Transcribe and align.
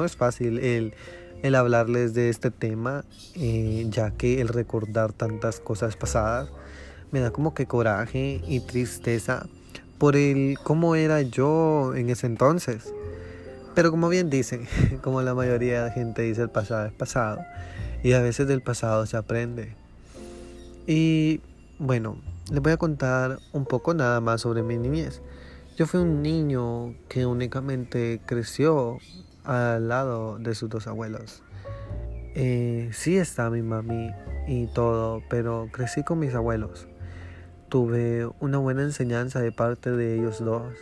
no 0.00 0.06
es 0.06 0.16
fácil 0.16 0.58
el, 0.60 0.94
el 1.42 1.54
hablarles 1.54 2.14
de 2.14 2.30
este 2.30 2.50
tema, 2.50 3.04
eh, 3.34 3.86
ya 3.90 4.12
que 4.12 4.40
el 4.40 4.48
recordar 4.48 5.12
tantas 5.12 5.60
cosas 5.60 5.94
pasadas 5.94 6.50
me 7.12 7.20
da 7.20 7.32
como 7.32 7.52
que 7.52 7.66
coraje 7.66 8.40
y 8.48 8.60
tristeza 8.60 9.46
por 9.98 10.16
el 10.16 10.56
cómo 10.62 10.94
era 10.94 11.20
yo 11.20 11.94
en 11.94 12.08
ese 12.08 12.26
entonces. 12.26 12.94
Pero 13.74 13.90
como 13.90 14.08
bien 14.08 14.30
dicen, 14.30 14.66
como 15.02 15.20
la 15.20 15.34
mayoría 15.34 15.82
de 15.82 15.88
la 15.88 15.92
gente 15.92 16.22
dice, 16.22 16.40
el 16.40 16.50
pasado 16.50 16.86
es 16.86 16.92
pasado. 16.94 17.40
Y 18.02 18.14
a 18.14 18.22
veces 18.22 18.48
del 18.48 18.62
pasado 18.62 19.04
se 19.04 19.18
aprende. 19.18 19.74
Y 20.86 21.42
bueno, 21.78 22.16
les 22.50 22.62
voy 22.62 22.72
a 22.72 22.78
contar 22.78 23.38
un 23.52 23.66
poco 23.66 23.92
nada 23.92 24.22
más 24.22 24.40
sobre 24.40 24.62
mi 24.62 24.78
niñez. 24.78 25.20
Yo 25.76 25.86
fui 25.86 26.00
un 26.00 26.22
niño 26.22 26.94
que 27.10 27.26
únicamente 27.26 28.22
creció 28.24 28.98
al 29.50 29.88
lado 29.88 30.38
de 30.38 30.54
sus 30.54 30.70
dos 30.70 30.86
abuelos. 30.86 31.42
Eh, 32.36 32.90
sí 32.92 33.16
está 33.16 33.50
mi 33.50 33.62
mami 33.62 34.12
y 34.46 34.68
todo, 34.68 35.22
pero 35.28 35.68
crecí 35.72 36.04
con 36.04 36.20
mis 36.20 36.34
abuelos. 36.34 36.86
Tuve 37.68 38.30
una 38.38 38.58
buena 38.58 38.82
enseñanza 38.82 39.40
de 39.40 39.50
parte 39.50 39.90
de 39.90 40.18
ellos 40.18 40.44
dos. 40.44 40.72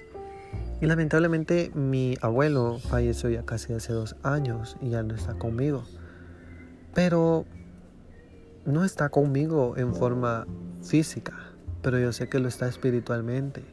Y 0.83 0.87
lamentablemente 0.87 1.71
mi 1.75 2.19
abuelo 2.21 2.79
falleció 2.79 3.31
ya 3.31 3.43
casi 3.47 3.73
hace 3.73 3.95
dos 3.95 4.17
años 4.23 4.77
y 4.83 4.91
ya 4.91 5.03
no 5.03 5.15
está 5.15 5.33
conmigo. 5.35 5.85
Pero 6.95 7.47
no 8.67 8.85
está 8.85 9.09
conmigo 9.09 9.79
en 9.79 9.95
forma 9.95 10.47
física, 10.83 11.33
pero 11.81 11.99
yo 11.99 12.13
sé 12.13 12.29
que 12.29 12.39
lo 12.39 12.49
está 12.49 12.69
espiritualmente 12.69 13.65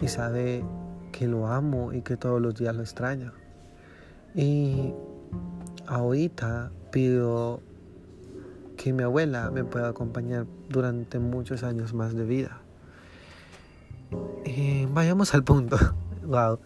y 0.00 0.08
sabe 0.08 0.64
que 1.12 1.28
lo 1.28 1.46
amo 1.46 1.92
y 1.92 2.02
que 2.02 2.16
todos 2.16 2.40
los 2.42 2.56
días 2.56 2.74
lo 2.74 2.82
extraño. 2.82 3.39
Y 4.34 4.92
ahorita 5.86 6.70
pido 6.90 7.60
que 8.76 8.92
mi 8.92 9.02
abuela 9.02 9.50
me 9.50 9.64
pueda 9.64 9.88
acompañar 9.88 10.46
durante 10.68 11.18
muchos 11.18 11.62
años 11.62 11.92
más 11.92 12.14
de 12.14 12.24
vida. 12.24 12.60
Y 14.44 14.86
vayamos 14.86 15.34
al 15.34 15.44
punto. 15.44 15.76
wow. 16.26 16.58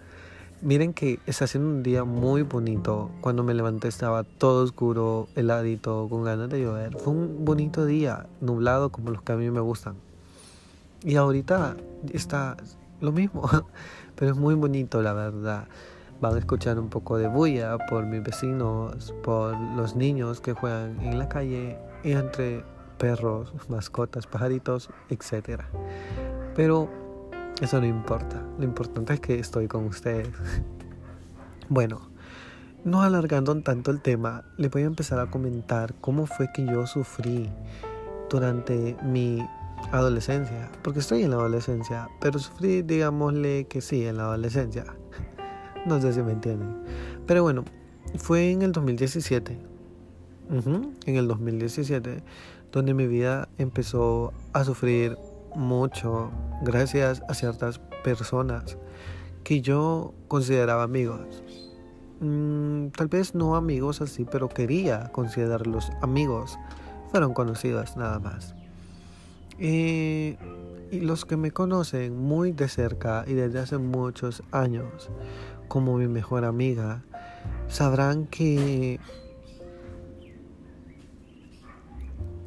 Miren 0.62 0.94
que 0.94 1.20
está 1.26 1.44
haciendo 1.44 1.68
un 1.68 1.82
día 1.82 2.04
muy 2.04 2.42
bonito. 2.42 3.10
Cuando 3.20 3.42
me 3.42 3.52
levanté 3.52 3.88
estaba 3.88 4.22
todo 4.24 4.64
oscuro, 4.64 5.28
heladito, 5.34 6.06
con 6.08 6.24
ganas 6.24 6.48
de 6.48 6.62
llover. 6.62 6.96
Fue 6.96 7.12
un 7.12 7.44
bonito 7.44 7.84
día, 7.84 8.26
nublado 8.40 8.90
como 8.90 9.10
los 9.10 9.20
que 9.22 9.32
a 9.32 9.36
mí 9.36 9.50
me 9.50 9.60
gustan. 9.60 9.96
Y 11.02 11.16
ahorita 11.16 11.76
está 12.12 12.56
lo 13.00 13.12
mismo, 13.12 13.42
pero 14.16 14.30
es 14.30 14.36
muy 14.38 14.54
bonito 14.54 15.02
la 15.02 15.12
verdad. 15.12 15.68
Van 16.20 16.34
a 16.34 16.38
escuchar 16.38 16.78
un 16.78 16.88
poco 16.88 17.18
de 17.18 17.28
bulla 17.28 17.76
por 17.88 18.06
mis 18.06 18.22
vecinos, 18.22 19.14
por 19.22 19.58
los 19.76 19.96
niños 19.96 20.40
que 20.40 20.52
juegan 20.52 21.00
en 21.00 21.18
la 21.18 21.28
calle 21.28 21.78
y 22.02 22.12
entre 22.12 22.64
perros, 22.98 23.52
mascotas, 23.68 24.26
pajaritos, 24.26 24.88
etc. 25.10 25.62
Pero 26.54 26.88
eso 27.60 27.80
no 27.80 27.86
importa. 27.86 28.42
Lo 28.58 28.64
importante 28.64 29.14
es 29.14 29.20
que 29.20 29.38
estoy 29.38 29.68
con 29.68 29.86
ustedes. 29.86 30.28
bueno, 31.68 32.10
no 32.84 33.02
alargando 33.02 33.58
tanto 33.62 33.90
el 33.90 34.00
tema, 34.00 34.44
les 34.56 34.70
voy 34.70 34.82
a 34.82 34.86
empezar 34.86 35.18
a 35.18 35.30
comentar 35.30 35.94
cómo 36.00 36.26
fue 36.26 36.50
que 36.52 36.66
yo 36.66 36.86
sufrí 36.86 37.50
durante 38.28 38.96
mi 39.02 39.46
adolescencia. 39.92 40.70
Porque 40.82 41.00
estoy 41.00 41.22
en 41.22 41.30
la 41.30 41.36
adolescencia, 41.36 42.08
pero 42.20 42.38
sufrí, 42.38 42.82
digámosle 42.82 43.66
que 43.68 43.80
sí, 43.80 44.06
en 44.06 44.18
la 44.18 44.24
adolescencia. 44.24 44.84
No 45.86 46.00
sé 46.00 46.12
si 46.12 46.22
me 46.22 46.32
entienden. 46.32 46.76
Pero 47.26 47.42
bueno, 47.42 47.64
fue 48.16 48.50
en 48.50 48.62
el 48.62 48.72
2017. 48.72 49.58
en 51.06 51.16
el 51.16 51.26
2017, 51.26 52.22
donde 52.70 52.94
mi 52.94 53.06
vida 53.06 53.48
empezó 53.58 54.32
a 54.52 54.64
sufrir 54.64 55.16
mucho 55.54 56.30
gracias 56.62 57.22
a 57.28 57.34
ciertas 57.34 57.78
personas 58.02 58.76
que 59.42 59.60
yo 59.60 60.12
consideraba 60.28 60.82
amigos. 60.82 61.42
Mm, 62.20 62.88
tal 62.88 63.08
vez 63.08 63.34
no 63.34 63.56
amigos 63.56 64.00
así, 64.00 64.24
pero 64.24 64.48
quería 64.48 65.10
considerarlos 65.12 65.90
amigos. 66.00 66.58
Fueron 67.10 67.34
conocidos 67.34 67.96
nada 67.96 68.18
más. 68.18 68.54
Y 70.94 71.00
los 71.00 71.24
que 71.24 71.36
me 71.36 71.50
conocen 71.50 72.16
muy 72.16 72.52
de 72.52 72.68
cerca 72.68 73.24
y 73.26 73.34
desde 73.34 73.58
hace 73.58 73.78
muchos 73.78 74.42
años 74.52 75.10
como 75.66 75.96
mi 75.96 76.06
mejor 76.06 76.44
amiga, 76.44 77.02
sabrán 77.68 78.26
que 78.26 79.00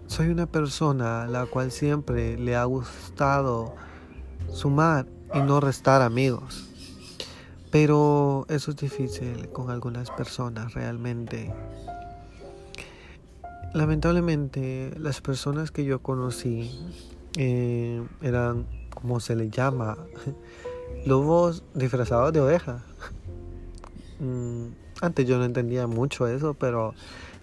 Soy 0.07 0.29
una 0.29 0.45
persona 0.45 1.23
a 1.23 1.27
la 1.27 1.45
cual 1.45 1.69
siempre 1.69 2.37
le 2.37 2.55
ha 2.55 2.63
gustado 2.63 3.75
sumar 4.49 5.05
y 5.33 5.39
no 5.41 5.59
restar 5.59 6.01
amigos. 6.01 6.69
Pero 7.71 8.45
eso 8.47 8.71
es 8.71 8.77
difícil 8.77 9.49
con 9.49 9.69
algunas 9.69 10.09
personas 10.09 10.73
realmente. 10.73 11.53
Lamentablemente 13.73 14.93
las 14.97 15.19
personas 15.19 15.69
que 15.71 15.83
yo 15.83 16.01
conocí 16.01 16.71
eh, 17.37 18.03
eran, 18.21 18.65
como 18.89 19.19
se 19.19 19.35
le 19.35 19.49
llama, 19.49 19.97
lobos 21.05 21.63
disfrazados 21.73 22.33
de 22.33 22.41
oveja. 22.41 22.83
Mm, 24.19 24.69
antes 24.99 25.27
yo 25.27 25.37
no 25.37 25.45
entendía 25.45 25.85
mucho 25.85 26.25
eso, 26.25 26.55
pero 26.55 26.95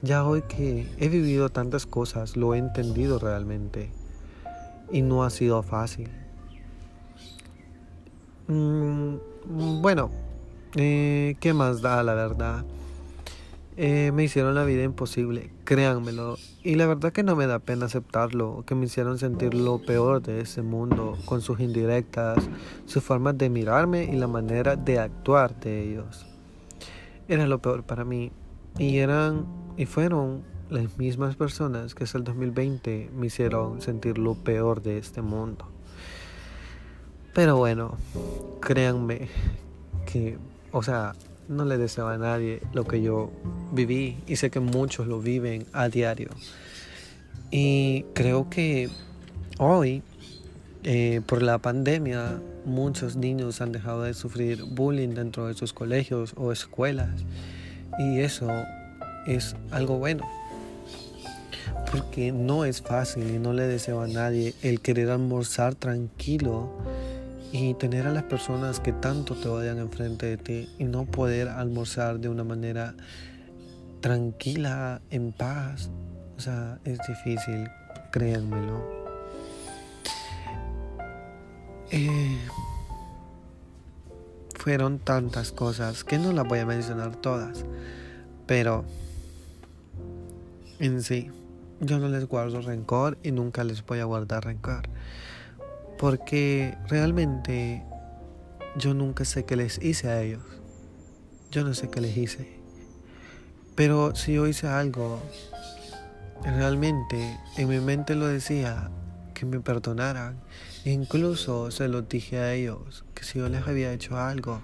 ya 0.03 0.25
hoy 0.25 0.43
que 0.43 0.88
he 0.99 1.09
vivido 1.09 1.49
tantas 1.49 1.87
cosas, 1.87 2.37
lo 2.37 2.53
he 2.53 2.59
entendido 2.59 3.21
realmente. 3.21 3.91
Y 4.91 5.03
no 5.03 5.22
ha 5.22 5.31
sido 5.31 5.62
fácil. 5.62 6.11
Mm, 8.49 9.81
bueno, 9.81 10.11
eh, 10.75 11.37
¿qué 11.38 11.55
más 11.55 11.81
da 11.81 12.03
la 12.03 12.15
verdad? 12.15 12.65
Eh, 13.76 14.12
me 14.12 14.22
hicieron 14.22 14.54
la 14.54 14.64
vida 14.64 14.84
imposible, 14.84 15.50
créanmelo. 15.64 16.36
Y 16.62 16.76
la 16.76 16.86
verdad 16.86 17.12
que 17.12 17.24
no 17.24 17.34
me 17.34 17.48
da 17.48 17.58
pena 17.58 17.86
aceptarlo, 17.86 18.64
que 18.66 18.76
me 18.76 18.86
hicieron 18.86 19.18
sentir 19.18 19.52
lo 19.52 19.78
peor 19.78 20.22
de 20.22 20.40
ese 20.40 20.62
mundo, 20.62 21.18
con 21.24 21.40
sus 21.40 21.58
indirectas, 21.58 22.48
sus 22.86 23.02
formas 23.02 23.36
de 23.36 23.50
mirarme 23.50 24.04
y 24.04 24.16
la 24.16 24.28
manera 24.28 24.76
de 24.76 25.00
actuar 25.00 25.58
de 25.58 25.90
ellos. 25.90 26.24
Era 27.26 27.48
lo 27.48 27.58
peor 27.58 27.82
para 27.82 28.04
mí. 28.04 28.30
Y 28.78 28.98
eran 28.98 29.46
y 29.76 29.86
fueron 29.86 30.42
las 30.70 30.96
mismas 30.98 31.34
personas 31.34 31.94
que 31.94 32.04
hasta 32.04 32.18
el 32.18 32.24
2020 32.24 33.10
me 33.14 33.26
hicieron 33.26 33.80
sentir 33.80 34.18
lo 34.18 34.34
peor 34.34 34.82
de 34.82 34.98
este 34.98 35.20
mundo. 35.20 35.68
Pero 37.34 37.56
bueno, 37.56 37.96
créanme 38.60 39.28
que, 40.06 40.38
o 40.70 40.82
sea, 40.84 41.14
no 41.49 41.65
le 41.65 41.78
deseo 41.78 42.09
a 42.09 42.19
nadie 42.19 42.60
lo 42.72 42.84
que 42.84 43.03
yo 43.03 43.31
viví 43.72 44.19
y 44.27 44.37
sé 44.37 44.50
que 44.50 44.60
muchos 44.60 45.06
lo 45.06 45.21
viven 45.21 45.66
a 45.72 45.88
diario. 45.88 46.31
Y 47.50 48.05
creo 48.15 48.50
que 48.50 48.88
hoy, 49.59 50.03
eh, 50.82 51.21
por 51.27 51.43
la 51.43 51.59
pandemia, 51.59 52.41
muchos 52.65 53.16
niños 53.16 53.60
han 53.60 53.72
dejado 53.72 54.03
de 54.03 54.15
sufrir 54.15 54.65
bullying 54.65 55.10
dentro 55.10 55.47
de 55.47 55.55
sus 55.55 55.72
colegios 55.72 56.34
o 56.37 56.53
escuelas. 56.53 57.10
Y 57.99 58.21
eso 58.21 58.49
es 59.26 59.55
algo 59.71 59.99
bueno. 59.99 60.26
Porque 61.91 62.32
no 62.32 62.65
es 62.65 62.82
fácil 62.82 63.31
y 63.31 63.38
no 63.38 63.53
le 63.53 63.66
deseo 63.66 64.00
a 64.00 64.09
nadie 64.09 64.55
el 64.62 64.81
querer 64.81 65.11
almorzar 65.11 65.75
tranquilo 65.75 66.71
y 67.54 67.72
tener 67.75 68.09
a 68.09 68.10
las 68.10 68.25
personas 68.25 68.81
que 68.81 68.92
tanto 68.92 69.37
te 69.37 69.47
odian 69.47 69.78
enfrente 69.78 70.26
de 70.26 70.37
ti 70.37 70.69
y 70.76 70.84
no 70.87 71.04
poder 71.04 71.48
almorzar 71.48 72.19
de 72.19 72.28
una 72.28 72.42
manera 72.42 72.97
tranquila, 74.00 75.00
en 75.11 75.31
paz. 75.31 75.88
O 76.37 76.40
sea, 76.40 76.81
es 76.82 76.99
difícil, 77.06 77.70
créanmelo. 78.11 78.84
Eh, 81.93 82.40
fueron 84.58 84.99
tantas 84.99 85.52
cosas 85.52 86.02
que 86.02 86.19
no 86.19 86.32
las 86.32 86.49
voy 86.49 86.58
a 86.58 86.67
mencionar 86.67 87.14
todas, 87.14 87.64
pero 88.49 88.84
en 90.81 91.05
sí. 91.05 91.31
Yo 91.78 92.00
no 92.00 92.08
les 92.08 92.26
guardo 92.26 92.61
rencor 92.62 93.17
y 93.23 93.31
nunca 93.31 93.62
les 93.62 93.87
voy 93.87 94.00
a 94.00 94.05
guardar 94.06 94.44
rencor. 94.44 94.88
Porque 95.99 96.76
realmente 96.88 97.85
yo 98.76 98.94
nunca 98.94 99.25
sé 99.25 99.44
qué 99.44 99.56
les 99.56 99.82
hice 99.82 100.08
a 100.08 100.23
ellos. 100.23 100.43
Yo 101.50 101.64
no 101.64 101.75
sé 101.75 101.88
qué 101.88 102.00
les 102.00 102.17
hice. 102.17 102.49
Pero 103.75 104.14
si 104.14 104.35
yo 104.35 104.46
hice 104.46 104.67
algo, 104.67 105.20
realmente 106.43 107.38
en 107.56 107.69
mi 107.69 107.81
mente 107.81 108.14
lo 108.14 108.26
decía, 108.26 108.91
que 109.35 109.46
me 109.46 109.61
perdonaran. 109.61 110.41
incluso 110.85 111.70
se 111.70 111.88
lo 111.88 112.02
dije 112.02 112.38
a 112.38 112.55
ellos, 112.55 113.05
que 113.14 113.25
si 113.25 113.38
yo 113.40 113.49
les 113.49 113.67
había 113.67 113.93
hecho 113.93 114.17
algo, 114.17 114.62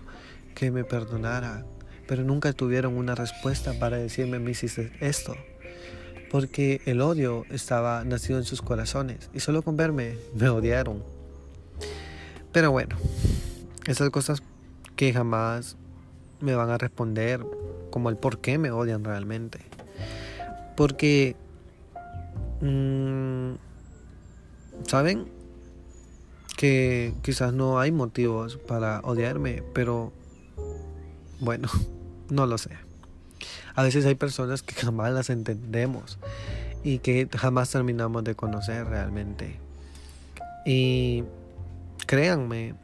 que 0.54 0.70
me 0.70 0.84
perdonaran. 0.84 1.66
pero 2.06 2.24
nunca 2.24 2.52
tuvieron 2.52 2.96
una 2.96 3.14
respuesta 3.14 3.72
para 3.78 3.96
decirme 3.96 4.40
me 4.40 4.50
hiciste 4.50 4.92
esto. 5.00 5.36
Porque 6.30 6.80
el 6.86 7.00
odio 7.00 7.44
estaba 7.50 8.04
nacido 8.04 8.38
en 8.38 8.44
sus 8.44 8.62
corazones 8.62 9.30
y 9.32 9.40
solo 9.40 9.62
con 9.62 9.76
verme 9.76 10.16
me 10.34 10.48
odiaron. 10.48 11.19
Pero 12.52 12.70
bueno, 12.72 12.96
esas 13.86 14.10
cosas 14.10 14.42
que 14.96 15.12
jamás 15.12 15.76
me 16.40 16.54
van 16.54 16.70
a 16.70 16.78
responder 16.78 17.44
como 17.90 18.10
el 18.10 18.16
por 18.16 18.40
qué 18.40 18.58
me 18.58 18.70
odian 18.70 19.04
realmente. 19.04 19.60
Porque, 20.76 21.36
mm, 22.60 23.52
¿saben? 24.86 25.26
Que 26.56 27.14
quizás 27.22 27.52
no 27.52 27.78
hay 27.78 27.92
motivos 27.92 28.56
para 28.56 29.00
odiarme, 29.00 29.62
pero 29.72 30.12
bueno, 31.40 31.68
no 32.30 32.46
lo 32.46 32.58
sé. 32.58 32.70
A 33.74 33.82
veces 33.82 34.04
hay 34.06 34.14
personas 34.14 34.62
que 34.62 34.74
jamás 34.74 35.12
las 35.12 35.30
entendemos 35.30 36.18
y 36.82 36.98
que 36.98 37.28
jamás 37.36 37.70
terminamos 37.70 38.24
de 38.24 38.34
conocer 38.34 38.86
realmente. 38.86 39.58
Y 40.66 41.24
créanme 42.10 42.74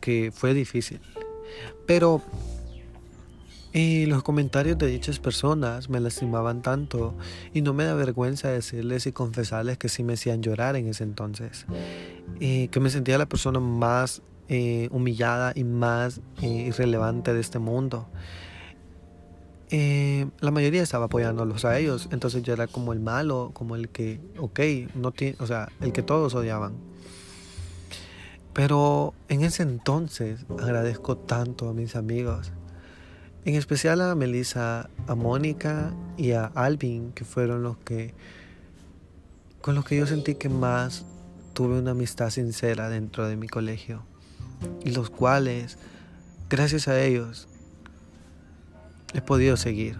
que 0.00 0.32
fue 0.34 0.54
difícil. 0.54 1.00
Pero 1.86 2.20
y 3.72 4.06
los 4.06 4.24
comentarios 4.24 4.76
de 4.76 4.88
dichas 4.88 5.20
personas 5.20 5.88
me 5.88 6.00
lastimaban 6.00 6.60
tanto 6.60 7.14
y 7.54 7.62
no 7.62 7.74
me 7.74 7.84
da 7.84 7.94
vergüenza 7.94 8.48
decirles 8.48 9.06
y 9.06 9.12
confesarles 9.12 9.78
que 9.78 9.88
sí 9.88 10.02
me 10.02 10.14
hacían 10.14 10.42
llorar 10.42 10.74
en 10.74 10.88
ese 10.88 11.04
entonces. 11.04 11.64
Y 12.40 12.66
que 12.68 12.80
me 12.80 12.90
sentía 12.90 13.18
la 13.18 13.26
persona 13.26 13.60
más 13.60 14.20
eh, 14.48 14.88
humillada 14.90 15.52
y 15.54 15.62
más 15.62 16.20
eh, 16.42 16.48
irrelevante 16.48 17.32
de 17.32 17.38
este 17.38 17.60
mundo. 17.60 18.08
Eh, 19.70 20.26
la 20.40 20.50
mayoría 20.50 20.82
estaba 20.82 21.04
apoyándolos 21.04 21.64
a 21.64 21.78
ellos, 21.78 22.08
entonces 22.10 22.42
yo 22.42 22.52
era 22.52 22.66
como 22.66 22.92
el 22.92 22.98
malo, 22.98 23.52
como 23.54 23.76
el 23.76 23.90
que, 23.90 24.20
ok, 24.38 24.58
no 24.96 25.12
o 25.38 25.46
sea, 25.46 25.68
el 25.80 25.92
que 25.92 26.02
todos 26.02 26.34
odiaban. 26.34 26.90
Pero 28.60 29.14
en 29.30 29.42
ese 29.42 29.62
entonces 29.62 30.44
agradezco 30.60 31.16
tanto 31.16 31.70
a 31.70 31.72
mis 31.72 31.96
amigos 31.96 32.52
en 33.46 33.54
especial 33.54 34.02
a 34.02 34.14
Melissa, 34.14 34.90
a 35.06 35.14
Mónica 35.14 35.94
y 36.18 36.32
a 36.32 36.44
Alvin, 36.44 37.12
que 37.12 37.24
fueron 37.24 37.62
los 37.62 37.78
que 37.78 38.12
con 39.62 39.74
los 39.74 39.86
que 39.86 39.96
yo 39.96 40.06
sentí 40.06 40.34
que 40.34 40.50
más 40.50 41.06
tuve 41.54 41.78
una 41.78 41.92
amistad 41.92 42.28
sincera 42.28 42.90
dentro 42.90 43.26
de 43.26 43.36
mi 43.36 43.48
colegio 43.48 44.02
y 44.84 44.90
los 44.90 45.08
cuales, 45.08 45.78
gracias 46.50 46.86
a 46.86 47.00
ellos, 47.00 47.48
he 49.14 49.22
podido 49.22 49.56
seguir. 49.56 49.96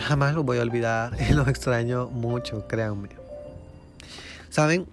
Jamás 0.00 0.34
los 0.34 0.44
voy 0.44 0.58
a 0.58 0.62
olvidar 0.62 1.16
los 1.30 1.46
extraño 1.46 2.08
mucho, 2.08 2.66
créanme. 2.66 3.10
Saben, 4.48 4.88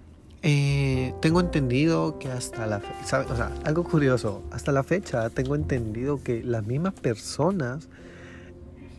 eh, 0.50 1.14
tengo 1.20 1.42
entendido 1.42 2.20
que 2.20 2.32
hasta 2.32 2.66
la 2.68 2.80
fecha, 2.80 3.26
o 3.30 3.36
sea, 3.36 3.52
algo 3.66 3.84
curioso, 3.84 4.44
hasta 4.50 4.72
la 4.72 4.82
fecha 4.82 5.30
tengo 5.30 5.56
entendido 5.56 6.24
que 6.24 6.42
las 6.42 6.66
mismas 6.66 6.94
personas 6.94 7.90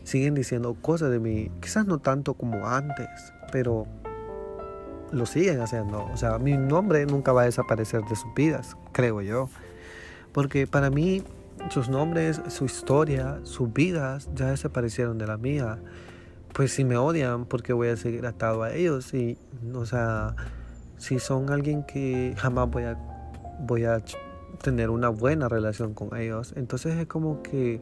siguen 0.04 0.34
diciendo 0.34 0.74
cosas 0.74 1.10
de 1.10 1.18
mí, 1.18 1.50
quizás 1.62 1.86
no 1.86 2.00
tanto 2.00 2.34
como 2.34 2.66
antes, 2.68 3.08
pero 3.50 3.86
lo 5.10 5.24
siguen 5.24 5.62
haciendo. 5.62 6.04
O 6.12 6.18
sea, 6.18 6.38
mi 6.38 6.54
nombre 6.58 7.06
nunca 7.06 7.32
va 7.32 7.42
a 7.42 7.44
desaparecer 7.46 8.02
de 8.02 8.16
sus 8.16 8.34
vidas, 8.34 8.76
creo 8.92 9.22
yo. 9.22 9.48
Porque 10.32 10.66
para 10.66 10.90
mí 10.90 11.22
sus 11.70 11.88
nombres, 11.88 12.42
su 12.48 12.66
historia, 12.66 13.40
sus 13.44 13.72
vidas 13.72 14.28
ya 14.34 14.50
desaparecieron 14.50 15.16
de 15.16 15.26
la 15.26 15.38
mía. 15.38 15.78
Pues 16.52 16.72
si 16.72 16.84
me 16.84 16.98
odian, 16.98 17.46
porque 17.46 17.72
voy 17.72 17.88
a 17.88 17.96
seguir 17.96 18.26
atado 18.26 18.64
a 18.64 18.74
ellos? 18.74 19.14
Y, 19.14 19.38
o 19.74 19.86
sea, 19.86 20.36
si 20.98 21.18
son 21.18 21.50
alguien 21.50 21.84
que 21.84 22.34
jamás 22.36 22.70
voy 22.70 22.84
a, 22.84 22.98
voy 23.60 23.84
a 23.84 24.02
tener 24.62 24.90
una 24.90 25.08
buena 25.08 25.48
relación 25.48 25.94
con 25.94 26.16
ellos, 26.16 26.52
entonces 26.56 26.96
es 26.96 27.06
como 27.06 27.42
que, 27.42 27.80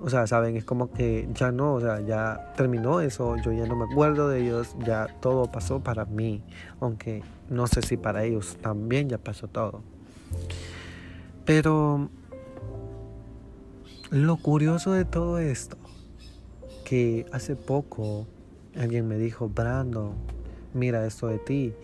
o 0.00 0.08
sea, 0.08 0.26
saben, 0.26 0.56
es 0.56 0.64
como 0.64 0.92
que 0.92 1.28
ya 1.34 1.52
no, 1.52 1.74
o 1.74 1.80
sea, 1.80 2.00
ya 2.00 2.52
terminó 2.56 3.00
eso, 3.00 3.36
yo 3.44 3.52
ya 3.52 3.66
no 3.66 3.76
me 3.76 3.84
acuerdo 3.84 4.28
de 4.28 4.40
ellos, 4.40 4.74
ya 4.84 5.08
todo 5.20 5.50
pasó 5.50 5.80
para 5.80 6.04
mí, 6.04 6.42
aunque 6.80 7.22
no 7.48 7.66
sé 7.66 7.82
si 7.82 7.96
para 7.96 8.24
ellos 8.24 8.56
también 8.62 9.08
ya 9.08 9.18
pasó 9.18 9.48
todo. 9.48 9.82
Pero 11.44 12.08
lo 14.10 14.36
curioso 14.36 14.92
de 14.92 15.04
todo 15.04 15.38
esto, 15.38 15.76
que 16.84 17.26
hace 17.32 17.56
poco 17.56 18.26
alguien 18.76 19.06
me 19.06 19.16
dijo, 19.16 19.48
Brando, 19.48 20.14
mira 20.74 21.06
esto 21.06 21.28
de 21.28 21.38
ti. 21.38 21.74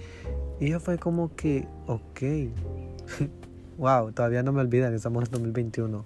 Y 0.61 0.71
yo 0.71 0.81
fue 0.81 0.99
como 0.99 1.35
que, 1.35 1.67
ok, 1.87 2.21
wow, 3.79 4.12
todavía 4.12 4.43
no 4.43 4.53
me 4.53 4.61
olvidan 4.61 4.94
estamos 4.94 5.25
en 5.25 5.31
2021. 5.33 6.05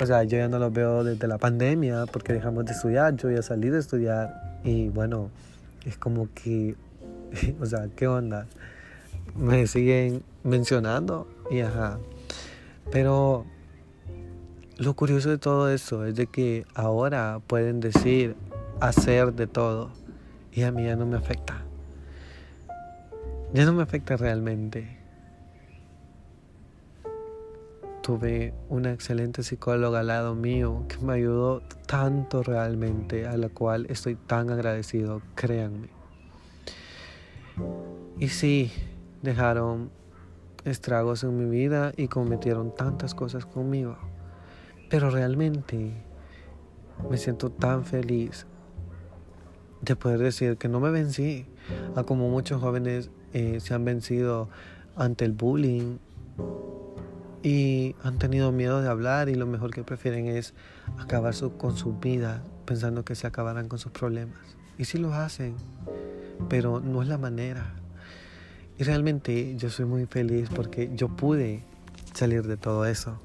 O 0.00 0.06
sea, 0.06 0.24
yo 0.24 0.38
ya 0.38 0.48
no 0.48 0.58
lo 0.58 0.70
veo 0.70 1.04
desde 1.04 1.26
la 1.28 1.38
pandemia 1.38 2.06
porque 2.06 2.32
dejamos 2.32 2.64
de 2.64 2.72
estudiar, 2.72 3.16
yo 3.16 3.30
ya 3.30 3.42
salí 3.42 3.68
de 3.68 3.78
estudiar 3.78 4.60
y 4.64 4.88
bueno, 4.88 5.30
es 5.84 5.96
como 5.96 6.28
que, 6.34 6.74
o 7.60 7.66
sea, 7.66 7.88
¿qué 7.94 8.06
onda? 8.06 8.46
Me 9.36 9.66
siguen 9.66 10.22
mencionando 10.42 11.28
y 11.50 11.60
ajá. 11.60 11.98
Pero 12.90 13.44
lo 14.78 14.94
curioso 14.94 15.28
de 15.28 15.38
todo 15.38 15.70
eso 15.70 16.06
es 16.06 16.14
de 16.14 16.26
que 16.26 16.64
ahora 16.74 17.40
pueden 17.46 17.80
decir, 17.80 18.34
hacer 18.80 19.34
de 19.34 19.46
todo 19.46 19.90
y 20.52 20.62
a 20.62 20.72
mí 20.72 20.84
ya 20.84 20.96
no 20.96 21.06
me 21.06 21.16
afecta. 21.16 21.62
Ya 23.52 23.64
no 23.64 23.72
me 23.72 23.82
afecta 23.82 24.16
realmente. 24.16 24.98
Tuve 28.02 28.54
una 28.68 28.92
excelente 28.92 29.42
psicóloga 29.42 30.00
al 30.00 30.06
lado 30.06 30.34
mío 30.34 30.84
que 30.88 30.98
me 30.98 31.14
ayudó 31.14 31.62
tanto 31.86 32.42
realmente, 32.42 33.26
a 33.26 33.36
la 33.36 33.48
cual 33.48 33.86
estoy 33.90 34.14
tan 34.14 34.50
agradecido, 34.50 35.20
créanme. 35.34 35.88
Y 38.18 38.28
sí, 38.28 38.72
dejaron 39.22 39.90
estragos 40.64 41.24
en 41.24 41.36
mi 41.38 41.50
vida 41.50 41.92
y 41.96 42.08
cometieron 42.08 42.74
tantas 42.74 43.14
cosas 43.14 43.46
conmigo. 43.46 43.96
Pero 44.88 45.10
realmente 45.10 45.92
me 47.08 47.16
siento 47.16 47.50
tan 47.50 47.84
feliz 47.84 48.46
de 49.82 49.96
poder 49.96 50.18
decir 50.18 50.56
que 50.56 50.68
no 50.68 50.80
me 50.80 50.90
vencí, 50.90 51.46
a 51.96 52.04
como 52.04 52.28
muchos 52.28 52.60
jóvenes 52.60 53.10
eh, 53.32 53.60
se 53.60 53.74
han 53.74 53.84
vencido 53.84 54.48
ante 54.96 55.24
el 55.24 55.32
bullying 55.32 55.98
y 57.42 57.94
han 58.02 58.18
tenido 58.18 58.52
miedo 58.52 58.82
de 58.82 58.88
hablar 58.88 59.28
y 59.28 59.34
lo 59.34 59.46
mejor 59.46 59.72
que 59.72 59.82
prefieren 59.82 60.26
es 60.26 60.52
acabar 60.98 61.34
con 61.56 61.76
su 61.76 61.98
vida 61.98 62.42
pensando 62.66 63.04
que 63.04 63.14
se 63.14 63.26
acabarán 63.26 63.68
con 63.68 63.78
sus 63.78 63.92
problemas. 63.92 64.38
Y 64.78 64.84
sí 64.84 64.98
lo 64.98 65.14
hacen, 65.14 65.54
pero 66.48 66.80
no 66.80 67.02
es 67.02 67.08
la 67.08 67.18
manera. 67.18 67.74
Y 68.78 68.84
realmente 68.84 69.56
yo 69.56 69.70
soy 69.70 69.86
muy 69.86 70.06
feliz 70.06 70.48
porque 70.54 70.90
yo 70.94 71.08
pude 71.08 71.62
salir 72.14 72.46
de 72.46 72.56
todo 72.56 72.84
eso. 72.86 73.20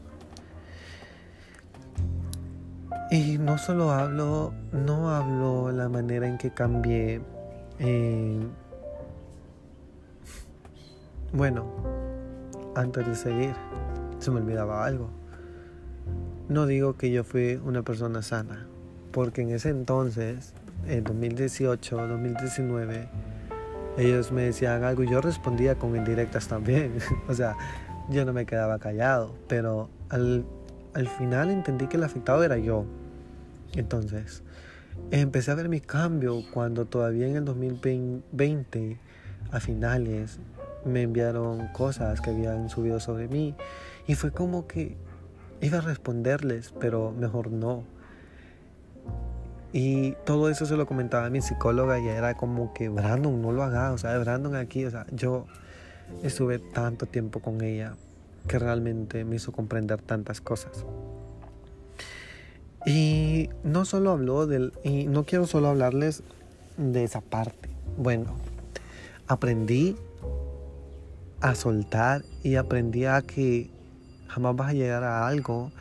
Y 3.12 3.38
no 3.38 3.58
solo 3.58 3.92
hablo, 3.92 4.54
no 4.72 5.10
hablo 5.10 5.72
la 5.72 5.90
manera 5.90 6.28
en 6.28 6.38
que 6.38 6.50
cambié. 6.52 7.22
Eh, 7.80 8.40
bueno, 11.32 11.66
antes 12.76 13.06
de 13.06 13.16
seguir, 13.16 13.54
se 14.20 14.32
me 14.32 14.38
olvidaba 14.38 14.86
algo. 14.86 15.10
No 16.50 16.66
digo 16.66 16.98
que 16.98 17.12
yo 17.12 17.24
fui 17.24 17.60
una 17.64 17.84
persona 17.84 18.22
sana, 18.22 18.68
porque 19.12 19.42
en 19.42 19.52
ese 19.52 19.70
entonces, 19.70 20.54
en 20.88 21.04
2018, 21.04 22.08
2019, 22.08 23.08
ellos 23.98 24.32
me 24.32 24.44
decían 24.44 24.84
algo 24.84 25.04
y 25.04 25.10
yo 25.10 25.22
respondía 25.22 25.76
con 25.76 25.96
indirectas 25.96 26.48
también. 26.48 26.98
o 27.28 27.34
sea, 27.34 27.56
yo 28.10 28.26
no 28.26 28.34
me 28.34 28.46
quedaba 28.46 28.80
callado, 28.80 29.36
pero 29.48 29.90
al 30.10 30.46
al 30.96 31.10
final 31.10 31.52
entendí 31.52 31.88
que 31.88 31.98
el 31.98 32.04
afectado 32.04 32.44
era 32.44 32.58
yo. 32.58 32.86
Entonces, 33.74 34.44
empecé 35.12 35.52
a 35.52 35.56
ver 35.56 35.68
mi 35.68 35.82
cambio 35.82 36.42
cuando 36.54 36.86
todavía 36.86 37.28
en 37.28 37.36
el 37.36 37.44
2020, 37.44 38.98
a 39.52 39.60
finales, 39.60 40.40
me 40.86 41.02
enviaron 41.02 41.68
cosas 41.74 42.22
que 42.22 42.30
habían 42.30 42.70
subido 42.70 43.02
sobre 43.02 43.28
mí. 43.28 43.56
Y 44.08 44.16
fue 44.16 44.32
como 44.32 44.68
que 44.68 44.96
iba 45.60 45.80
a 45.80 45.82
responderles, 45.82 46.74
pero 46.80 47.12
mejor 47.12 47.52
no. 47.52 47.84
Y 49.74 50.14
todo 50.25 50.50
eso 50.50 50.66
se 50.66 50.78
lo 50.78 50.86
comentaba 50.86 51.25
a 51.25 51.30
mi 51.30 51.42
psicóloga 51.42 52.00
y 52.00 52.08
era 52.08 52.36
como 52.36 52.74
que 52.74 52.88
Brandon, 52.88 53.42
no 53.42 53.52
lo 53.52 53.64
haga, 53.64 53.92
o 53.92 53.98
sea, 53.98 54.18
Brandon 54.18 54.56
aquí, 54.56 54.86
o 54.86 54.92
sea, 54.92 55.06
yo 55.12 55.46
estuve 56.24 56.60
tanto 56.60 57.06
tiempo 57.06 57.42
con 57.42 57.60
ella 57.60 57.98
que 58.48 58.60
realmente 58.60 59.25
me 59.25 59.38
hizo 59.38 59.52
comprender 59.52 60.02
tantas 60.02 60.42
cosas. 60.42 60.86
Y 62.86 63.50
no 63.64 63.86
solo 63.86 64.12
habló 64.12 64.46
del, 64.46 64.74
y 64.84 65.06
no 65.06 65.24
quiero 65.24 65.48
solo 65.48 65.70
hablarles 65.70 66.24
de 66.78 67.04
esa 67.04 67.22
parte. 67.22 67.70
Bueno, 67.98 68.36
aprendí 69.28 69.96
a 71.42 71.56
soltar 71.56 72.24
y 72.44 72.56
aprendí 72.56 73.06
a 73.06 73.22
que 73.22 73.70
jamás 74.28 74.56
vas 74.56 74.70
a 74.70 74.74
llegar 74.74 75.04
a 75.04 75.28
algo 75.28 75.72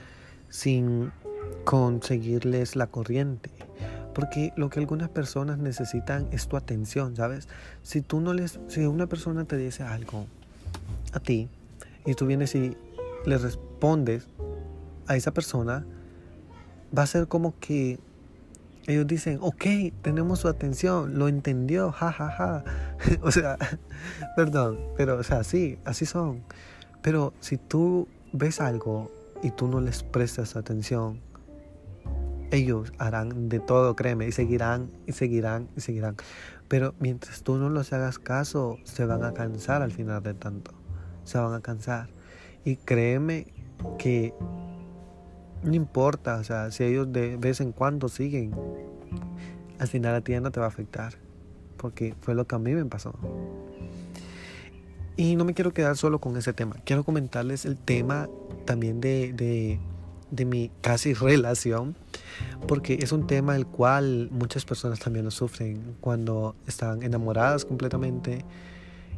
sin 0.49 1.12
conseguirles 1.64 2.76
la 2.76 2.87
corriente. 2.87 3.50
Porque 4.14 4.52
lo 4.56 4.71
que 4.71 4.78
algunas 4.78 5.09
personas 5.11 5.59
necesitan 5.59 6.28
es 6.30 6.47
tu 6.47 6.56
atención, 6.56 7.16
¿sabes? 7.16 7.49
Si 7.83 8.00
tú 8.00 8.21
no 8.21 8.33
les, 8.33 8.61
si 8.68 8.80
una 8.87 9.06
persona 9.06 9.44
te 9.44 9.56
dice 9.56 9.83
algo 9.83 10.26
a 11.12 11.21
ti 11.21 11.49
y 12.04 12.14
tú 12.14 12.26
vienes 12.26 12.54
y 12.54 12.76
le 13.25 13.38
respondes 13.38 14.28
a 15.06 15.16
esa 15.16 15.32
persona, 15.32 15.87
va 16.96 17.02
a 17.02 17.06
ser 17.06 17.28
como 17.28 17.58
que 17.58 17.99
ellos 18.87 19.06
dicen, 19.06 19.38
ok, 19.40 19.64
tenemos 20.02 20.40
su 20.40 20.49
atención, 20.49 21.18
lo 21.18 21.28
entendió, 21.28 21.90
ja, 21.90 22.12
ja, 22.12 22.30
ja. 22.30 22.64
o 23.23 23.30
sea, 23.30 23.56
perdón, 24.37 24.78
pero, 24.96 25.16
o 25.18 25.23
sea, 25.23 25.42
sí, 25.44 25.78
así 25.84 26.04
son. 26.06 26.42
Pero 27.02 27.32
si 27.40 27.56
tú 27.56 28.08
ves 28.32 28.61
algo 28.61 29.11
y 29.42 29.50
tú 29.50 29.68
no 29.68 29.80
les 29.80 30.02
prestas 30.02 30.56
atención, 30.56 31.20
ellos 32.50 32.92
harán 32.99 33.49
de 33.49 33.61
todo, 33.61 33.96
créeme, 33.96 34.28
y 34.28 34.32
seguirán, 34.32 34.90
y 35.06 35.12
seguirán, 35.12 35.68
y 35.76 35.80
seguirán. 35.80 36.16
Pero 36.68 36.94
mientras 36.99 37.42
tú 37.42 37.56
no 37.56 37.68
los 37.68 37.92
hagas 37.92 38.18
caso, 38.18 38.78
se 38.84 39.06
van 39.06 39.25
a 39.25 39.32
cansar 39.32 39.82
al 39.82 39.92
final 39.92 40.23
de 40.23 40.34
tanto. 40.34 40.73
Se 41.25 41.38
van 41.38 41.54
a 41.54 41.61
cansar. 41.61 42.09
Y 42.64 42.76
créeme 42.76 43.47
que 43.99 44.35
no 45.62 45.75
importa, 45.75 46.37
o 46.37 46.45
sea, 46.45 46.71
si 46.71 46.85
ellos 46.85 47.12
de 47.12 47.37
vez 47.37 47.61
en 47.61 47.73
cuando 47.73 48.09
siguen, 48.09 48.54
al 49.78 49.88
final 49.88 50.14
a 50.14 50.21
ti 50.21 50.38
no 50.40 50.50
te 50.50 50.61
va 50.61 50.66
a 50.66 50.69
afectar, 50.69 51.14
porque 51.76 52.14
fue 52.21 52.35
lo 52.35 52.47
que 52.47 52.54
a 52.54 52.59
mí 52.59 52.73
me 52.73 52.85
pasó. 52.85 53.14
Y 55.16 55.37
no 55.37 55.45
me 55.45 55.54
quiero 55.54 55.73
quedar 55.73 55.97
solo 55.97 56.21
con 56.21 56.37
ese 56.37 56.52
tema, 56.52 56.76
quiero 56.85 57.04
comentarles 57.04 57.64
el 57.64 57.76
tema 57.76 58.28
también 58.64 59.00
de, 59.00 59.33
de, 59.33 59.78
de 60.31 60.45
mi 60.45 60.71
casi 60.81 61.14
relación, 61.14 61.97
porque 62.69 62.99
es 63.00 63.12
un 63.12 63.26
tema 63.26 63.57
el 63.57 63.66
cual 63.66 64.28
muchas 64.33 64.64
personas 64.64 64.99
también 64.99 65.25
lo 65.25 65.31
sufren 65.31 65.97
cuando 66.00 66.57
están 66.66 67.02
enamoradas 67.02 67.64
completamente 67.64 68.45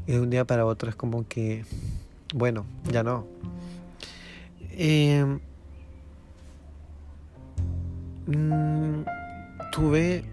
y 0.07 0.13
de 0.13 0.21
un 0.21 0.31
día 0.31 0.45
para 0.45 0.67
otro 0.67 0.91
es 0.91 0.97
como 0.97 1.27
que, 1.27 1.65
bueno, 2.35 2.67
ya 2.91 3.03
no. 3.03 3.27
Eh, 4.73 5.39
Mm, 8.27 9.05
tuve, 9.71 10.25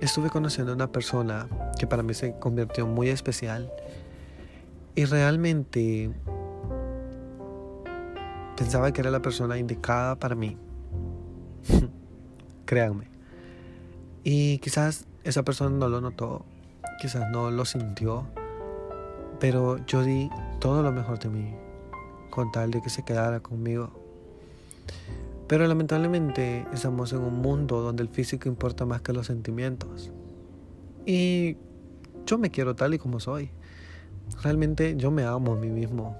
estuve 0.00 0.30
conociendo 0.30 0.72
a 0.72 0.74
una 0.74 0.90
persona 0.90 1.48
que 1.78 1.86
para 1.86 2.02
mí 2.02 2.14
se 2.14 2.38
convirtió 2.38 2.86
muy 2.86 3.10
especial 3.10 3.70
y 4.94 5.04
realmente 5.04 6.10
pensaba 8.56 8.90
que 8.92 9.02
era 9.02 9.10
la 9.10 9.20
persona 9.20 9.58
indicada 9.58 10.16
para 10.16 10.34
mí. 10.34 10.56
Créanme. 12.64 13.08
Y 14.24 14.56
quizás 14.58 15.04
esa 15.24 15.42
persona 15.42 15.76
no 15.76 15.90
lo 15.90 16.00
notó, 16.00 16.46
quizás 17.02 17.30
no 17.30 17.50
lo 17.50 17.66
sintió, 17.66 18.26
pero 19.42 19.84
yo 19.86 20.04
di 20.04 20.30
todo 20.60 20.84
lo 20.84 20.92
mejor 20.92 21.18
de 21.18 21.28
mí 21.28 21.52
con 22.30 22.52
tal 22.52 22.70
de 22.70 22.80
que 22.80 22.88
se 22.90 23.02
quedara 23.02 23.40
conmigo. 23.40 23.90
Pero 25.48 25.66
lamentablemente 25.66 26.64
estamos 26.72 27.12
en 27.12 27.22
un 27.22 27.42
mundo 27.42 27.80
donde 27.80 28.04
el 28.04 28.08
físico 28.08 28.48
importa 28.48 28.86
más 28.86 29.02
que 29.02 29.12
los 29.12 29.26
sentimientos. 29.26 30.12
Y 31.06 31.56
yo 32.24 32.38
me 32.38 32.50
quiero 32.50 32.76
tal 32.76 32.94
y 32.94 32.98
como 32.98 33.18
soy. 33.18 33.50
Realmente 34.44 34.94
yo 34.96 35.10
me 35.10 35.24
amo 35.24 35.54
a 35.54 35.56
mí 35.56 35.70
mismo. 35.70 36.16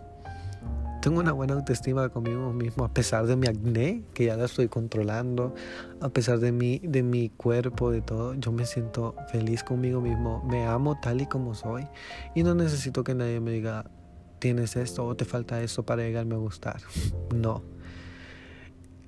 Tengo 1.02 1.18
una 1.18 1.32
buena 1.32 1.54
autoestima 1.54 2.08
conmigo 2.10 2.52
mismo 2.52 2.84
a 2.84 2.88
pesar 2.88 3.26
de 3.26 3.34
mi 3.34 3.48
acné, 3.48 4.04
que 4.14 4.26
ya 4.26 4.36
la 4.36 4.44
estoy 4.44 4.68
controlando, 4.68 5.52
a 6.00 6.10
pesar 6.10 6.38
de 6.38 6.52
mi, 6.52 6.78
de 6.78 7.02
mi 7.02 7.28
cuerpo, 7.28 7.90
de 7.90 8.02
todo. 8.02 8.34
Yo 8.34 8.52
me 8.52 8.64
siento 8.66 9.16
feliz 9.32 9.64
conmigo 9.64 10.00
mismo. 10.00 10.44
Me 10.48 10.64
amo 10.64 11.00
tal 11.02 11.20
y 11.20 11.26
como 11.26 11.56
soy. 11.56 11.88
Y 12.36 12.44
no 12.44 12.54
necesito 12.54 13.02
que 13.02 13.16
nadie 13.16 13.40
me 13.40 13.50
diga, 13.50 13.90
tienes 14.38 14.76
esto 14.76 15.04
o 15.04 15.16
te 15.16 15.24
falta 15.24 15.60
esto 15.60 15.82
para 15.82 16.02
llegarme 16.02 16.36
a 16.36 16.38
gustar. 16.38 16.80
No. 17.34 17.62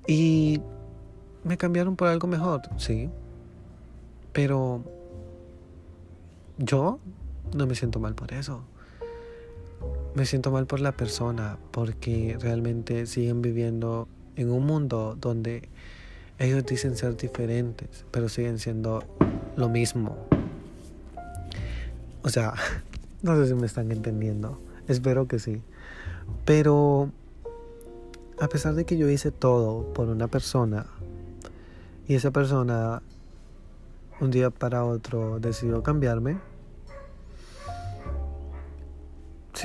Y 0.05 0.59
me 1.45 1.57
cambiaron 1.57 1.95
por 1.95 2.09
algo 2.09 2.27
mejor, 2.27 2.63
sí. 2.75 3.09
Pero 4.33 4.83
yo 6.57 6.99
no 7.55 7.65
me 7.65 7.73
siento 7.73 8.01
mal 8.01 8.15
por 8.15 8.33
eso. 8.33 8.65
Me 10.15 10.25
siento 10.25 10.49
mal 10.49 10.65
por 10.65 10.79
la 10.79 10.93
persona 10.93 11.57
porque 11.71 12.37
realmente 12.39 13.05
siguen 13.05 13.41
viviendo 13.41 14.07
en 14.37 14.49
un 14.49 14.65
mundo 14.65 15.17
donde 15.19 15.67
ellos 16.39 16.65
dicen 16.65 16.95
ser 16.95 17.17
diferentes, 17.17 18.05
pero 18.11 18.29
siguen 18.29 18.57
siendo 18.57 19.03
lo 19.57 19.67
mismo. 19.67 20.15
O 22.23 22.29
sea, 22.29 22.53
no 23.23 23.35
sé 23.35 23.47
si 23.47 23.55
me 23.55 23.65
están 23.65 23.91
entendiendo. 23.91 24.57
Espero 24.87 25.27
que 25.27 25.37
sí. 25.37 25.61
Pero 26.45 27.11
a 28.39 28.47
pesar 28.47 28.73
de 28.75 28.85
que 28.85 28.97
yo 28.97 29.09
hice 29.09 29.31
todo 29.31 29.93
por 29.93 30.07
una 30.07 30.29
persona 30.29 30.85
y 32.07 32.15
esa 32.15 32.31
persona 32.31 33.01
un 34.21 34.31
día 34.31 34.49
para 34.49 34.85
otro 34.85 35.39
decidió 35.41 35.83
cambiarme, 35.83 36.37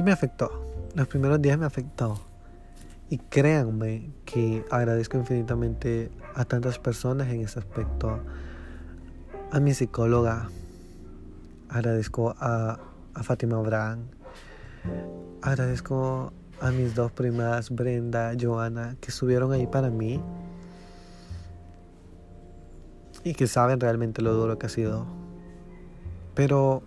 sí 0.00 0.04
me 0.04 0.12
afectó. 0.12 0.50
Los 0.95 1.09
primeros 1.09 1.42
días 1.42 1.59
me 1.59 1.66
afectó. 1.66 2.19
Y 3.11 3.19
créanme 3.19 4.11
que 4.25 4.64
agradezco 4.71 5.19
infinitamente 5.19 6.11
a 6.35 6.47
tantas 6.47 6.78
personas 6.78 7.28
en 7.28 7.42
ese 7.42 7.59
aspecto. 7.59 8.19
A 9.50 9.61
mi 9.61 9.75
psicóloga, 9.75 10.49
agradezco 11.69 12.35
a, 12.38 12.80
a 13.12 13.23
Fátima 13.23 13.59
Abraham, 13.59 14.07
agradezco 15.42 16.33
a 16.62 16.71
mis 16.71 16.95
dos 16.95 17.12
primas, 17.12 17.69
Brenda, 17.69 18.33
Joana, 18.40 18.97
que 19.02 19.11
estuvieron 19.11 19.52
ahí 19.52 19.66
para 19.66 19.90
mí 19.90 20.19
y 23.23 23.35
que 23.35 23.47
saben 23.47 23.78
realmente 23.78 24.23
lo 24.23 24.33
duro 24.33 24.59
que 24.59 24.64
ha 24.64 24.71
sido. 24.71 25.04
Pero 26.35 26.83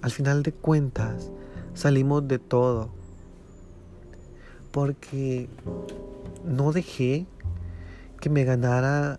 al 0.00 0.12
final 0.12 0.42
de 0.42 0.52
cuentas 0.52 1.30
salimos 1.74 2.26
de 2.26 2.38
todo 2.38 2.90
porque 4.70 5.48
no 6.44 6.72
dejé 6.72 7.26
que 8.20 8.30
me 8.30 8.44
ganara 8.44 9.18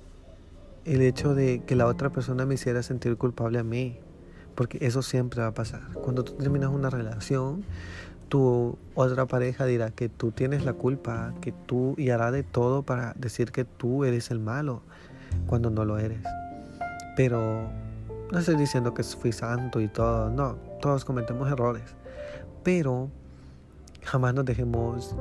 el 0.86 1.02
hecho 1.02 1.36
de 1.36 1.64
que 1.66 1.76
la 1.76 1.88
otra 1.88 2.10
persona 2.10 2.46
me 2.46 2.56
hiciera 2.56 2.84
sentir 2.84 3.18
culpable 3.18 3.60
a 3.60 3.64
mí. 3.64 4.00
Porque 4.56 4.80
eso 4.82 5.02
siempre 5.02 5.42
va 5.42 5.48
a 5.48 5.54
pasar. 5.54 5.82
Cuando 5.94 6.24
tú 6.24 6.34
terminas 6.34 6.70
una 6.70 6.90
relación, 6.90 7.64
tu 8.30 8.78
otra 8.96 9.26
pareja 9.26 9.66
dirá 9.66 9.92
que 9.92 10.10
tú 10.10 10.32
tienes 10.32 10.66
la 10.66 10.74
culpa, 10.74 11.34
que 11.42 11.52
tú 11.52 11.96
y 11.98 12.10
hará 12.10 12.32
de 12.32 12.44
todo 12.44 12.84
para 12.84 13.14
decir 13.18 13.52
que 13.52 13.66
tú 13.66 14.04
eres 14.04 14.30
el 14.30 14.40
malo 14.40 14.82
cuando 15.48 15.70
no 15.70 15.86
lo 15.86 15.98
eres. 15.98 16.22
Pero 17.16 17.70
no 18.32 18.40
estoy 18.40 18.56
diciendo 18.56 18.94
que 18.94 19.04
fui 19.04 19.32
santo 19.32 19.80
y 19.80 19.88
todo, 19.88 20.30
no, 20.30 20.56
todos 20.82 21.06
cometemos 21.06 21.50
errores. 21.50 21.96
Pero 22.64 23.10
jamás 24.04 24.34
nos 24.34 24.46
dejemos 24.46 25.16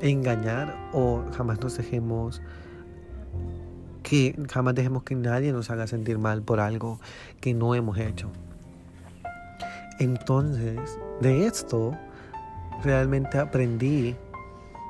engañar 0.00 0.74
o 0.92 1.22
jamás 1.36 1.60
nos 1.60 1.76
dejemos 1.76 2.42
que 4.02 4.36
jamás 4.52 4.74
dejemos 4.74 5.02
que 5.02 5.14
nadie 5.14 5.52
nos 5.52 5.70
haga 5.70 5.86
sentir 5.86 6.18
mal 6.18 6.42
por 6.42 6.60
algo 6.60 7.00
que 7.40 7.54
no 7.54 7.74
hemos 7.74 7.98
hecho. 7.98 8.30
Entonces, 9.98 10.98
de 11.20 11.46
esto 11.46 11.96
realmente 12.82 13.38
aprendí 13.38 14.14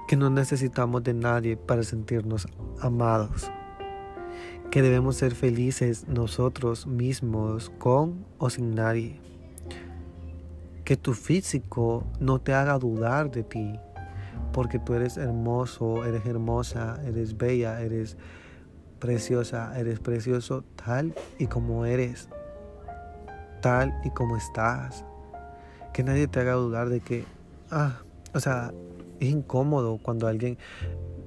que 0.08 0.16
no 0.16 0.30
necesitamos 0.30 1.04
de 1.04 1.14
nadie 1.14 1.56
para 1.56 1.82
sentirnos 1.82 2.48
amados, 2.80 3.50
que 4.70 4.82
debemos 4.82 5.16
ser 5.16 5.34
felices 5.34 6.08
nosotros 6.08 6.86
mismos 6.86 7.70
con 7.78 8.26
o 8.38 8.50
sin 8.50 8.74
nadie, 8.74 9.20
que 10.84 10.96
tu 10.96 11.14
físico 11.14 12.04
no 12.20 12.40
te 12.40 12.52
haga 12.52 12.78
dudar 12.78 13.30
de 13.30 13.42
ti, 13.42 13.78
porque 14.52 14.78
tú 14.78 14.94
eres 14.94 15.16
hermoso, 15.16 16.04
eres 16.04 16.26
hermosa, 16.26 17.00
eres 17.06 17.36
bella, 17.36 17.80
eres 17.80 18.16
preciosa, 18.98 19.78
eres 19.78 19.98
precioso 20.00 20.64
tal 20.76 21.14
y 21.38 21.46
como 21.46 21.86
eres, 21.86 22.28
tal 23.60 23.92
y 24.04 24.10
como 24.10 24.36
estás. 24.36 25.04
Que 25.92 26.02
nadie 26.02 26.26
te 26.26 26.40
haga 26.40 26.52
dudar 26.52 26.88
de 26.88 27.00
que 27.00 27.24
ah, 27.70 28.00
o 28.34 28.40
sea, 28.40 28.72
Es 29.20 29.28
incómodo 29.28 29.98
cuando 30.02 30.26
alguien, 30.26 30.58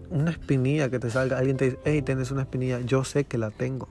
una 0.10 0.32
espinilla 0.32 0.90
que 0.90 1.00
te 1.00 1.10
salga, 1.10 1.38
alguien 1.38 1.58
te 1.58 1.66
dice, 1.66 1.80
hey, 1.86 2.02
tienes 2.02 2.32
una 2.32 2.42
espinilla, 2.42 2.80
yo 2.82 3.04
sé 3.04 3.24
que 3.24 3.38
la 3.38 3.50
tengo. 3.50 3.88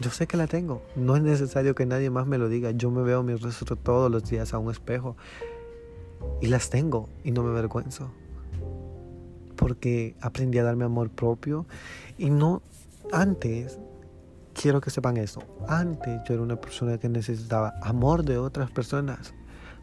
Yo 0.00 0.10
sé 0.10 0.26
que 0.26 0.36
la 0.36 0.46
tengo. 0.46 0.82
No 0.94 1.16
es 1.16 1.22
necesario 1.22 1.74
que 1.74 1.86
nadie 1.86 2.10
más 2.10 2.26
me 2.26 2.38
lo 2.38 2.48
diga. 2.48 2.70
Yo 2.72 2.90
me 2.90 3.02
veo 3.02 3.22
mi 3.22 3.34
rostro 3.34 3.76
todos 3.76 4.10
los 4.10 4.28
días 4.28 4.52
a 4.52 4.58
un 4.58 4.70
espejo 4.70 5.16
y 6.40 6.48
las 6.48 6.68
tengo 6.70 7.08
y 7.24 7.30
no 7.30 7.42
me 7.42 7.50
avergüenzo. 7.50 8.10
Porque 9.56 10.14
aprendí 10.20 10.58
a 10.58 10.64
darme 10.64 10.84
amor 10.84 11.08
propio 11.10 11.66
y 12.18 12.28
no 12.28 12.62
antes 13.10 13.78
quiero 14.52 14.82
que 14.82 14.90
sepan 14.90 15.16
eso. 15.16 15.42
Antes 15.66 16.20
yo 16.28 16.34
era 16.34 16.42
una 16.42 16.60
persona 16.60 16.98
que 16.98 17.08
necesitaba 17.08 17.72
amor 17.82 18.22
de 18.22 18.36
otras 18.36 18.70
personas 18.70 19.32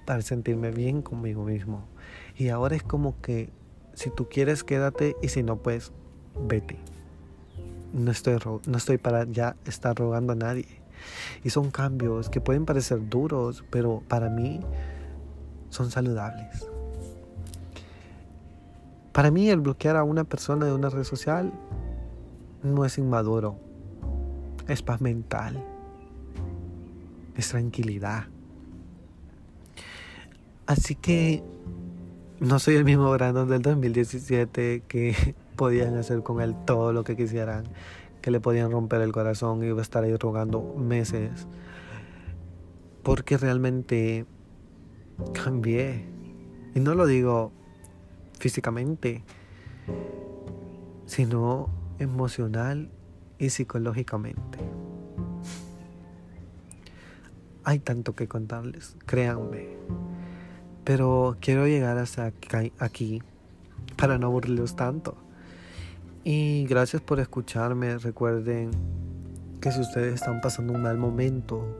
para 0.06 0.22
sentirme 0.22 0.70
bien 0.70 1.02
conmigo 1.02 1.44
mismo. 1.44 1.88
Y 2.38 2.50
ahora 2.50 2.76
es 2.76 2.84
como 2.84 3.20
que 3.22 3.50
si 3.96 4.12
tú 4.12 4.30
quieres 4.30 4.64
quédate 4.64 5.16
y 5.24 5.30
si 5.30 5.42
no 5.42 5.58
pues 5.58 5.92
vete 6.48 6.78
no 7.94 8.12
estoy, 8.12 8.38
no 8.66 8.78
estoy 8.78 8.98
para 8.98 9.26
ya 9.26 9.56
estar 9.66 9.96
rogando 9.96 10.34
a 10.34 10.36
nadie. 10.36 10.68
Y 11.44 11.50
son 11.50 11.72
cambios 11.72 12.30
que 12.30 12.42
pueden 12.42 12.66
parecer 12.66 13.08
duros, 13.10 13.64
pero 13.70 14.02
para 14.08 14.30
mí 14.30 14.60
son 15.70 15.92
saludables. 15.92 16.68
Para 19.12 19.30
mí 19.30 19.50
el 19.50 19.62
bloquear 19.62 19.96
a 19.96 20.04
una 20.04 20.24
persona 20.24 20.66
de 20.66 20.74
una 20.74 20.90
red 20.90 21.04
social 21.04 21.54
no 22.64 22.84
es 22.84 22.98
inmaduro, 22.98 23.58
es 24.68 24.82
paz 24.82 25.02
mental, 25.02 25.64
es 27.38 27.50
tranquilidad. 27.50 28.26
Así 30.66 30.96
que 30.96 31.44
no 32.40 32.58
soy 32.58 32.76
el 32.76 32.86
mismo 32.86 33.12
Brandon 33.12 33.48
del 33.48 33.62
2017 33.62 34.84
que 34.88 35.36
podían 35.54 35.96
hacer 35.98 36.24
con 36.24 36.42
él 36.42 36.56
todo 36.66 36.94
lo 36.94 37.04
que 37.04 37.16
quisieran, 37.16 37.66
que 38.22 38.32
le 38.32 38.40
podían 38.40 38.72
romper 38.72 39.02
el 39.02 39.12
corazón 39.12 39.64
y 39.64 39.68
iba 39.68 39.80
a 39.80 39.82
estar 39.82 40.04
ahí 40.04 40.16
rogando 40.16 40.76
meses. 40.78 41.48
Porque 43.04 43.38
realmente 43.38 44.26
cambié. 45.34 46.06
Y 46.76 46.80
no 46.80 46.96
lo 46.96 47.06
digo 47.06 47.52
físicamente, 48.40 49.24
sino 51.06 51.70
emocional 52.00 52.90
y 53.38 53.50
psicológicamente. 53.50 54.60
Hay 57.64 57.80
tanto 57.80 58.16
que 58.16 58.28
contarles, 58.28 58.98
créanme. 59.06 59.78
Pero 60.84 61.38
quiero 61.40 61.66
llegar 61.66 61.98
hasta 61.98 62.34
aquí 62.80 63.22
para 63.96 64.18
no 64.18 64.28
aburrirlos 64.28 64.76
tanto. 64.76 65.16
Y 66.26 66.66
gracias 66.68 67.02
por 67.02 67.20
escucharme. 67.20 67.98
Recuerden 67.98 68.72
que 69.60 69.74
si 69.74 69.82
ustedes 69.82 70.14
están 70.14 70.40
pasando 70.40 70.72
un 70.72 70.82
mal 70.82 70.98
momento, 70.98 71.78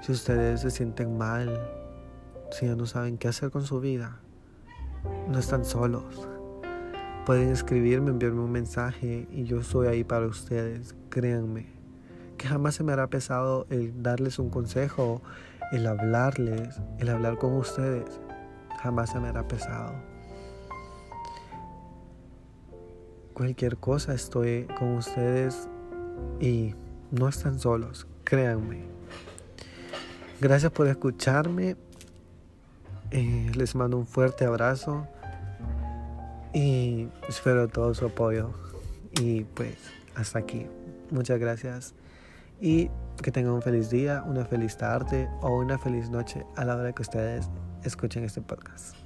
si 0.00 0.12
ustedes 0.12 0.62
se 0.62 0.70
sienten 0.70 1.18
mal, 1.18 1.60
si 2.50 2.66
ya 2.66 2.74
no 2.74 2.86
saben 2.86 3.18
qué 3.18 3.28
hacer 3.28 3.50
con 3.50 3.64
su 3.64 3.80
vida, 3.80 4.18
no 5.28 5.38
están 5.38 5.66
solos. 5.66 6.26
Pueden 7.26 7.50
escribirme, 7.50 8.10
enviarme 8.10 8.40
un 8.40 8.50
mensaje 8.50 9.28
y 9.30 9.44
yo 9.44 9.60
estoy 9.60 9.88
ahí 9.88 10.04
para 10.04 10.26
ustedes. 10.26 10.94
Créanme 11.10 11.66
que 12.38 12.48
jamás 12.48 12.76
se 12.76 12.82
me 12.82 12.94
hará 12.94 13.08
pesado 13.08 13.66
el 13.68 14.02
darles 14.02 14.38
un 14.38 14.48
consejo, 14.48 15.20
el 15.70 15.86
hablarles, 15.86 16.80
el 16.98 17.10
hablar 17.10 17.36
con 17.36 17.52
ustedes. 17.52 18.22
Jamás 18.80 19.10
se 19.10 19.20
me 19.20 19.28
hará 19.28 19.46
pesado 19.46 20.11
cualquier 23.32 23.76
cosa 23.76 24.14
estoy 24.14 24.64
con 24.78 24.96
ustedes 24.96 25.68
y 26.40 26.74
no 27.10 27.28
están 27.28 27.58
solos, 27.58 28.06
créanme. 28.24 28.84
Gracias 30.40 30.72
por 30.72 30.88
escucharme. 30.88 31.76
Eh, 33.10 33.52
les 33.54 33.74
mando 33.74 33.98
un 33.98 34.06
fuerte 34.06 34.44
abrazo 34.44 35.06
y 36.54 37.08
espero 37.28 37.68
todo 37.68 37.94
su 37.94 38.06
apoyo. 38.06 38.50
Y 39.20 39.44
pues 39.44 39.76
hasta 40.14 40.38
aquí. 40.38 40.66
Muchas 41.10 41.38
gracias 41.38 41.94
y 42.62 42.90
que 43.22 43.32
tengan 43.32 43.52
un 43.54 43.62
feliz 43.62 43.90
día, 43.90 44.22
una 44.24 44.44
feliz 44.44 44.76
tarde 44.76 45.28
o 45.42 45.58
una 45.58 45.78
feliz 45.78 46.08
noche 46.08 46.46
a 46.56 46.64
la 46.64 46.76
hora 46.76 46.92
que 46.92 47.02
ustedes 47.02 47.50
escuchen 47.84 48.24
este 48.24 48.40
podcast. 48.40 49.01